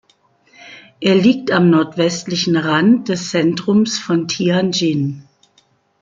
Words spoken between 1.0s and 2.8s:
liegt am nordwestlichen